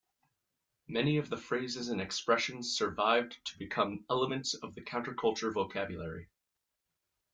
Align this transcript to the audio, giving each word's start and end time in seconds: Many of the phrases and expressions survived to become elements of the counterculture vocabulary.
Many 0.87 1.17
of 1.17 1.29
the 1.29 1.37
phrases 1.37 1.89
and 1.89 2.01
expressions 2.01 2.75
survived 2.75 3.37
to 3.45 3.59
become 3.59 4.03
elements 4.09 4.55
of 4.55 4.73
the 4.73 4.81
counterculture 4.81 5.53
vocabulary. 5.53 6.27